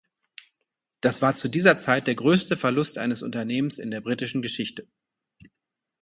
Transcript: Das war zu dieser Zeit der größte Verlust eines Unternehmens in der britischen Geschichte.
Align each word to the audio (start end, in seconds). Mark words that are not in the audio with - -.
Das 1.01 1.21
war 1.21 1.35
zu 1.35 1.47
dieser 1.47 1.77
Zeit 1.77 2.07
der 2.07 2.15
größte 2.15 2.57
Verlust 2.57 2.97
eines 2.97 3.21
Unternehmens 3.21 3.77
in 3.77 3.91
der 3.91 4.01
britischen 4.01 4.41
Geschichte. 4.41 4.87